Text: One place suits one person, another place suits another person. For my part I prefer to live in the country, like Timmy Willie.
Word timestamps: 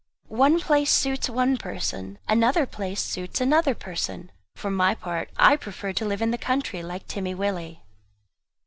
One 0.33 0.59
place 0.59 0.89
suits 0.91 1.29
one 1.29 1.57
person, 1.57 2.17
another 2.27 2.65
place 2.65 2.99
suits 3.03 3.39
another 3.39 3.75
person. 3.75 4.31
For 4.55 4.71
my 4.71 4.95
part 4.95 5.29
I 5.37 5.55
prefer 5.55 5.93
to 5.93 6.05
live 6.05 6.23
in 6.23 6.31
the 6.31 6.39
country, 6.39 6.81
like 6.81 7.05
Timmy 7.05 7.35
Willie. 7.35 7.83